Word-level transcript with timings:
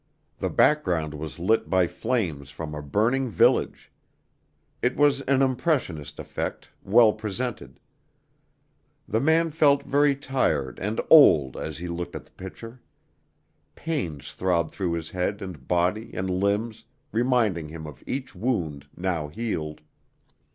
The 0.39 0.49
background 0.49 1.13
was 1.13 1.37
lit 1.37 1.69
by 1.69 1.85
flames 1.85 2.49
from 2.49 2.73
a 2.73 2.81
burning 2.81 3.29
village. 3.29 3.91
It 4.81 4.95
was 4.97 5.21
an 5.21 5.43
impressionist 5.43 6.17
effect, 6.19 6.69
well 6.83 7.13
presented. 7.13 7.79
The 9.07 9.19
man 9.19 9.51
felt 9.51 9.83
very 9.83 10.15
tired 10.15 10.79
and 10.79 10.99
old 11.11 11.55
as 11.55 11.77
he 11.77 11.87
looked 11.87 12.15
at 12.15 12.25
the 12.25 12.31
picture. 12.31 12.81
Pains 13.75 14.33
throbbed 14.33 14.73
through 14.73 14.93
his 14.93 15.11
head 15.11 15.39
and 15.39 15.67
body 15.67 16.09
and 16.15 16.27
limbs, 16.31 16.85
reminding 17.11 17.69
him 17.69 17.85
of 17.85 18.03
each 18.07 18.33
wound 18.33 18.87
now 18.97 19.27
healed. 19.27 19.81